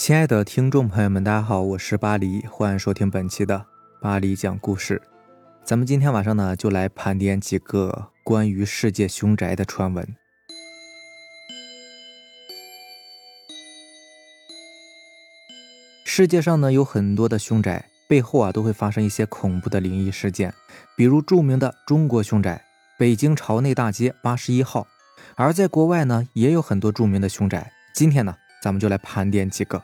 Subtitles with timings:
[0.00, 3.66] 亲爱的听众朋友们，大家好，我是巴黎，欢迎收听本期的
[4.00, 5.02] 巴黎讲故事。
[5.62, 10.16] 咱们今天晚上呢，就来盘点几个关于世界凶宅的传闻。
[16.06, 20.54] 世界上呢，有很多的凶宅，背后啊，都会发生一些恐怖的灵异事件，
[20.96, 22.64] 比如著名的中国凶宅——
[22.98, 24.86] 北京朝内大街八十一号。
[25.34, 27.70] 而在国外呢，也有很多著名的凶宅。
[27.92, 29.82] 今天呢，咱们就来盘点几个。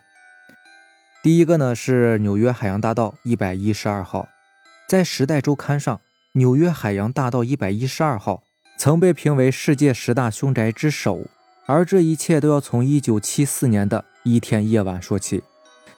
[1.23, 4.29] 第一个呢是纽约海洋大道一百一十二号，
[4.89, 6.01] 在《时代周刊》上，
[6.33, 8.43] 纽约海洋大道一百一十二号
[8.79, 11.27] 曾被评为世界十大凶宅之首。
[11.69, 15.43] 而这一切都要从一九七四年的一天夜晚说起。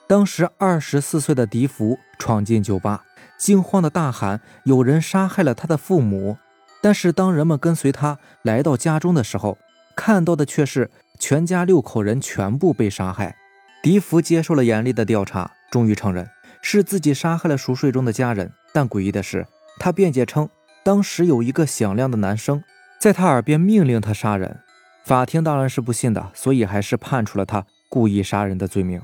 [0.07, 3.05] 当时二十四岁的迪福闯进酒吧，
[3.37, 6.37] 惊慌的大喊：“有人杀害了他的父母！”
[6.81, 9.59] 但是当人们跟随他来到家中的时候，
[9.95, 13.35] 看到的却是全家六口人全部被杀害。
[13.83, 16.27] 迪福接受了严厉的调查，终于承认
[16.61, 18.51] 是自己杀害了熟睡中的家人。
[18.73, 19.45] 但诡异的是，
[19.79, 20.49] 他辩解称，
[20.83, 22.63] 当时有一个响亮的男声
[22.99, 24.59] 在他耳边命令他杀人。
[25.03, 29.01] 法庭当然是不信的，所以还是判处了他故意杀人的罪名。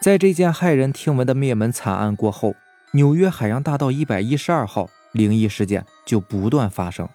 [0.00, 2.54] 在这件骇人听闻的灭门惨案过后，
[2.92, 7.08] 纽约海洋大道一百一十二号灵异事件就不断发生。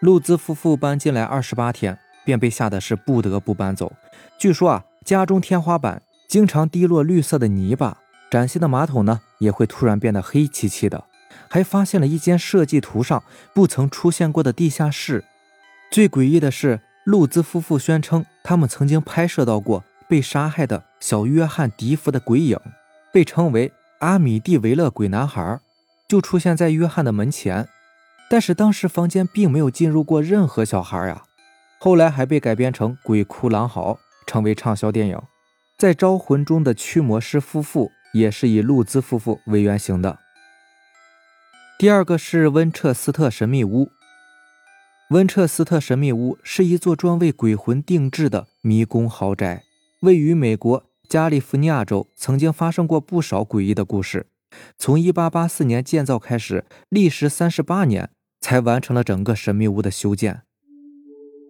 [0.00, 3.92] 路兹夫妇搬进来二十八天，便被吓得是不得不搬走。
[4.38, 6.02] 据说啊，家中天花板。
[6.26, 11.04] 经常滴落绿色的泥巴，崭新的马桶呢也会突然变得黑漆漆的。
[11.48, 15.24] 还发现了一间设计图上不曾出现过的地下室。
[15.92, 22.58] 最诡异的是，路兹夫妇宣称他们曾经拍摄到过被杀害的小约翰·迪福的鬼影，
[23.12, 25.60] 被称为阿米蒂维勒鬼男孩，
[26.08, 27.68] 就出现在约翰的门前。
[28.28, 31.22] 但是当时房间并没有进入过任何小孩呀。
[31.84, 33.92] 后来还被改编成《鬼哭狼嚎》，
[34.26, 35.20] 成为畅销电影。
[35.76, 40.18] 在《招魂》中的驱魔师夫妇也是以路兹夫妇为原型的。
[41.78, 43.90] 第二个是温彻斯特神秘屋。
[45.10, 49.64] 温彻斯特神秘屋是一座专为鬼魂定制的迷宫豪宅，
[50.00, 54.28] 位于美国加利福尼亚州，曾经发生过不少诡异的故事。
[54.78, 58.08] 从1884年建造开始，历时38年
[58.40, 60.44] 才完成了整个神秘屋的修建。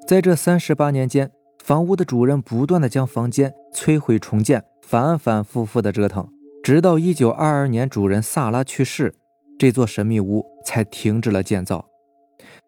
[0.06, 1.30] 在这38年间，
[1.62, 6.28] 房屋的主人不断的将房间摧毁重建，反反复复的折腾，
[6.62, 9.14] 直到一九二二年主人萨拉去世，
[9.58, 11.86] 这座神秘屋才停止了建造。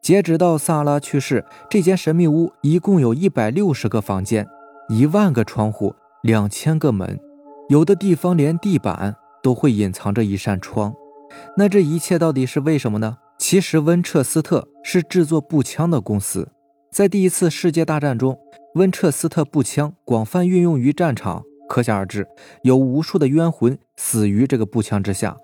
[0.01, 4.47] 截止到萨拉去世，这间神秘屋一共有一百六十个房间，
[4.89, 7.21] 一万个窗户，两千个门，
[7.69, 10.95] 有的地方连地板都会隐藏着一扇窗。
[11.59, 13.19] 那这一切到底是为什么呢？
[13.37, 16.49] 其实温彻斯特是制作步枪的公司，
[16.97, 18.39] 在第一次世界大战中。
[18.77, 22.27] 温彻斯特步枪广泛运用于战场，可想而知，
[22.63, 25.37] 有无数的冤魂死于这个步枪之下。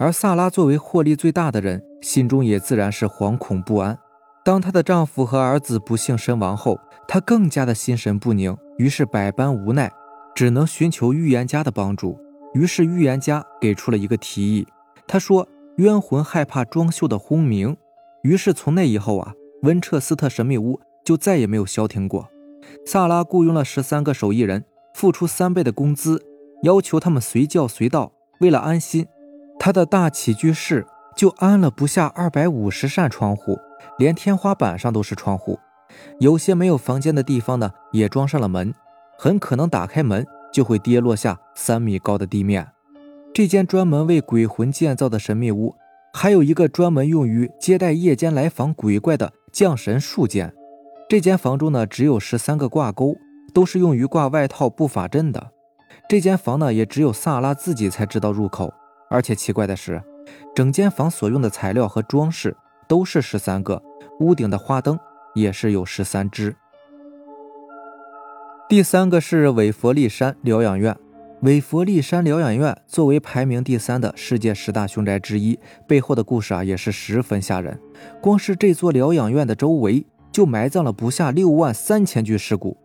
[0.00, 3.96] 而萨拉作为获利最大的人，心中也自然是惶恐不安。
[4.44, 9.88] 当她的丈夫和儿子不幸身亡后，她更加的心神不宁，于是百般无奈，
[10.34, 12.18] 只能寻求预言家的帮助。
[12.52, 14.66] 于是预言家给出了一个提议，
[15.06, 15.46] 他说
[15.78, 17.76] ：“冤魂害怕装修的轰鸣。”
[18.24, 22.28] 于是从那以后啊，温彻斯特神秘屋就再也没有消停过。
[22.84, 26.20] 萨拉雇佣了十三个手艺人，付出三倍的工资，
[26.64, 28.12] 要求他们随叫随到。
[28.40, 29.06] 为了安心，
[29.58, 30.84] 他的大起居室
[31.16, 33.56] 就安了不下二百五十扇窗户，
[33.98, 35.58] 连天花板上都是窗户。
[36.18, 38.74] 有些没有房间的地方呢，也装上了门，
[39.16, 42.68] 很可能打开门就会跌落下三米高的地面。
[43.32, 45.74] 这间专门为鬼魂建造的神秘屋，
[46.12, 50.52] 还有一个专门用于接待夜间来访鬼怪的降神术间。
[51.08, 53.16] 这间房中呢，只有十三个挂钩，
[53.54, 55.52] 都是用于挂外套布法阵的。
[56.08, 58.74] 这间房呢，也只有萨拉自己才知道入口。
[59.08, 60.02] 而且奇怪的是，
[60.52, 62.56] 整间房所用的材料和装饰
[62.88, 63.80] 都是十三个，
[64.18, 64.98] 屋顶的花灯
[65.36, 66.56] 也是有十三支。
[68.68, 70.96] 第三个是韦佛利山疗养院。
[71.42, 75.56] 韦佛利山疗养院作为排名第三的世界十大凶宅之一，
[75.86, 77.78] 背后的故事啊，也是十分吓人。
[78.20, 80.04] 光是这座疗养院的周围。
[80.32, 82.76] 就埋葬了不下六万三千具尸骨。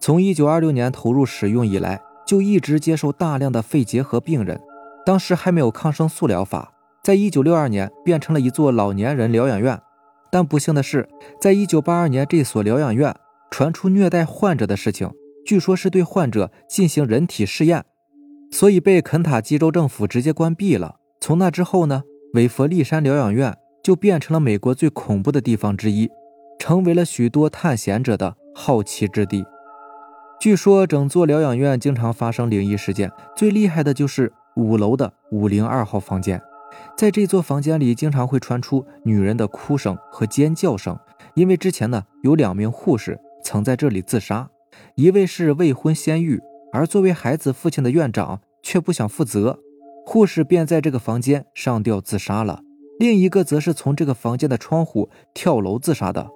[0.00, 4.60] 从一九二六年投入使用以来，就一直接受大量的肺结核病人。
[5.04, 6.72] 当时还没有抗生素疗法，
[7.02, 9.80] 在一九六二年变成了一座老年人疗养院。
[10.30, 11.08] 但不幸的是，
[11.40, 13.16] 在一九八二年，这所疗养院
[13.50, 15.10] 传出虐待患者的事情，
[15.46, 17.86] 据说是对患者进行人体试验，
[18.50, 20.96] 所以被肯塔基州政府直接关闭了。
[21.20, 22.02] 从那之后呢，
[22.34, 26.10] 韦佛利山疗养院就变成了美国最恐怖的地方之一。
[26.58, 29.44] 成为了许多探险者的好奇之地。
[30.40, 36.40] 据说整座疗养院经常发生灵异事件，最厉害的就是五楼的五零二号房间。
[36.96, 40.96] 在这座房间里，经常会传出女人的哭声和尖叫声，
[41.34, 44.48] 因为之前呢有两名护士曾在这里自杀，
[44.94, 46.38] 一位是未婚先孕，
[46.72, 49.58] 而作为孩子父亲的院长却不想负责，
[50.06, 52.60] 护士便在这个房间上吊自杀了。
[53.00, 56.28] 另一个则是从这个房间的窗户跳楼自杀的，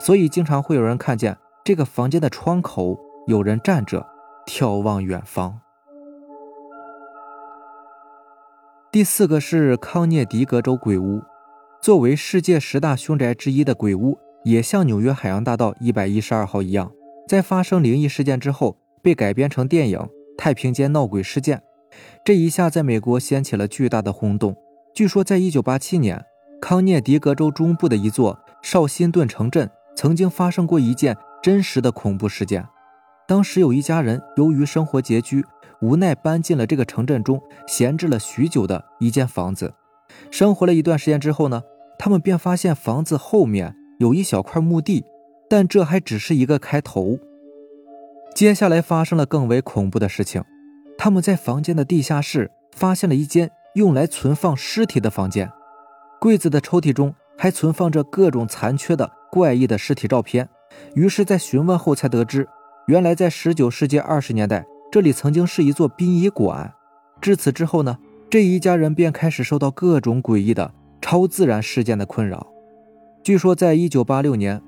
[0.00, 4.06] 所以经常会有人看见这个房间的窗口有人站着
[4.46, 5.60] 眺望远方。
[8.90, 11.20] 第四个是康涅狄格州鬼屋，
[11.82, 16.90] 作为世界十大凶宅之一的鬼屋，也像纽约海洋大道一百一十二号一样，
[17.28, 19.98] 在发生灵异事件之后被改编成电影
[20.38, 21.58] 《太平间闹鬼事件》，
[22.24, 24.56] 这一下在美国掀起了巨大的轰动。
[24.94, 26.24] 据说，在一九八七年，
[26.60, 28.38] 康涅狄格州中部的一座
[28.70, 32.68] 绍辛顿城镇曾经发生过一件真实的恐怖事件。
[33.26, 35.42] 当时有一家人由于生活拮据。
[35.80, 39.72] 无奈搬进了这个城镇中闲置了许久的一间房子，
[40.30, 41.62] 生活了一段时间之后呢，
[41.98, 45.04] 他们便发现房子后面有一小块墓地，
[45.48, 47.20] 但这还只是一个开头。
[48.34, 50.42] 接下来发生了更为恐怖的事情，
[50.98, 55.48] 他们在房间的地下室发现了一间用来存放尸体的房间，
[56.20, 60.48] 柜子的抽屉中还存放着各种残缺的怪异的尸体照片。
[60.94, 62.46] 于是，在询问后才得知，
[62.88, 64.66] 原来在19世纪20年代。
[64.90, 66.72] 这里曾经是一座殡仪馆，
[67.20, 67.98] 至此之后呢，
[68.30, 72.46] 这一家人便开始受到各种诡异的超自然事件的困扰。
[73.22, 74.62] 据说，在一九八六年，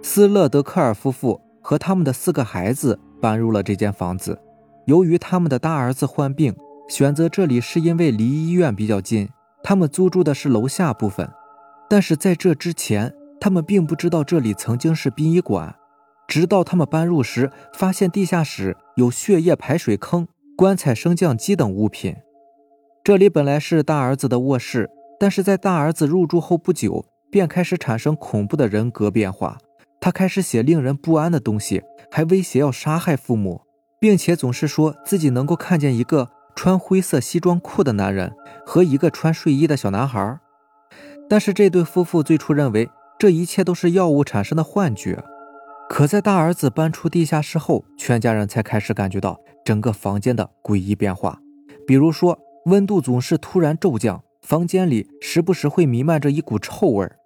[0.00, 4.40] 斯勒德克尔夫妇和他们的四个孩子搬入了这间房子。
[4.86, 6.54] 由于他们的大儿子患病，
[6.88, 9.28] 选择这里是因为离医院比较近。
[9.64, 11.28] 他们租住的是楼下部分，
[11.94, 15.76] 但是在这之前，他们并不知道这里曾经是殡仪馆。
[16.26, 20.26] 直到他们搬入时，发现地下室有血液排水坑、
[20.56, 22.16] 棺材升降机等物品。
[23.04, 29.56] 这里本来是大儿子的卧室，但是在大儿子入住后不久，便开始产生恐怖的人格变化。
[30.00, 31.80] 他开始写令人不安的东西，
[32.10, 33.60] 还威胁要杀害父母，
[34.00, 38.32] 并且总是说自己能够看见一个穿灰色西装裤的男人
[38.66, 40.40] 和一个穿睡衣的小男孩。
[41.28, 42.88] 但是这对夫妇最初认为
[43.18, 45.22] 这一切都是药物产生的幻觉。
[45.88, 51.38] 可在大儿子搬出地下室后，全家人才开始感觉到整个房间的诡异变化。
[51.86, 57.16] 比如说，温度总是突然骤降，房间里时不时会弥漫着一股臭味儿。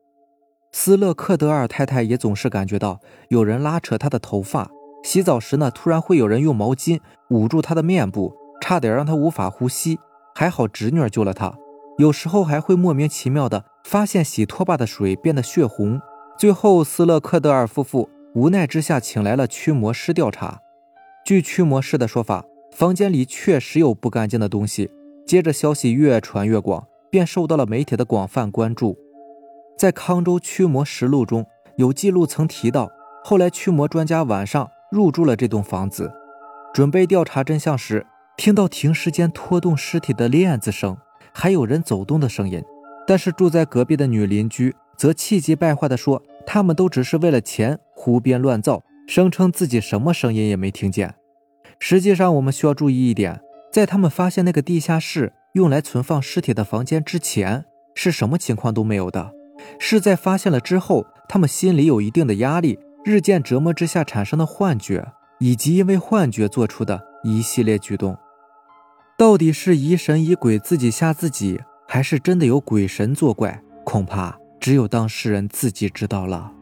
[0.72, 4.70] 斯勒克德尔太太也总是感觉到有人拉扯她的头发。
[5.04, 9.98] 洗澡时呢，突然会有人用毛巾捂住她的面部，差点让她无法呼吸。
[10.34, 11.54] 还好侄女救了她。
[11.98, 16.00] 有时候还会莫名其妙的发现洗拖把的水变得血红。
[16.38, 18.08] 最后，斯勒克德尔夫妇。
[18.34, 20.60] 无奈之下，请来了驱魔师调查。
[21.24, 24.88] 据驱魔师的说法，房间里确实有不干净的东西。
[25.26, 28.96] 接着，消息越传越广，便受到了媒体的广泛关注。
[29.76, 31.44] 在《康州驱魔实录》中
[31.76, 32.88] 有记录，曾提到，
[33.24, 36.12] 后来驱魔专家晚上入住了这栋房子，
[36.72, 38.06] 准备调查真相时，
[38.36, 40.96] 听到停尸间拖动尸体的链子声，
[41.38, 42.60] 还有人走动的声音。
[43.06, 46.20] 但是住在隔壁的女邻居则气急败坏地说。
[46.50, 51.14] 他们都只是为了钱胡编乱造，声称自己什么声音也没听见。
[51.78, 53.38] 实际上，我们需要注意一点，
[53.70, 59.30] 在他们发现那个地下室用来存放尸体的房间之前，是什么情况都没有的。
[59.78, 65.06] 是在发现了之后，他们心里有一定的压力，日渐折磨之下产生的幻觉，
[65.38, 68.16] 以及因为幻觉做出的一系列举动。
[69.18, 73.60] 到底是疑神疑鬼自己吓自己，还是真的有鬼神作怪？
[73.84, 74.38] 恐怕。
[74.60, 76.52] 只有当事人自己知道了。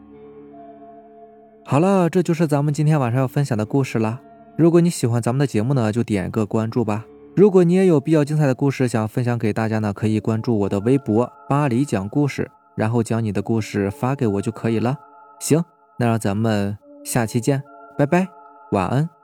[1.63, 4.21] 好了，这就是咱们今天晚上要分享的故事了。
[4.55, 7.05] 如果你喜欢咱们的节目呢，就点个关注吧。
[7.35, 14.97] 如果你也有比较精彩的故事想分享给大家呢，可以关注我的微博“巴黎讲故事”，然后将你的故事发给我就可以了。
[15.39, 15.63] 行，
[15.99, 17.61] 那让咱们下期见，
[17.97, 18.27] 拜拜，
[18.71, 19.16] 晚安。